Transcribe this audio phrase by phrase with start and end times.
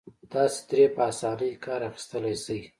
[0.31, 2.61] تاسې ترې په اسانۍ کار اخيستلای شئ.